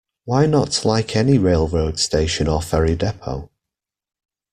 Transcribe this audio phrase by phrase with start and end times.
[0.25, 3.51] Why not like any railroad station or ferry depot.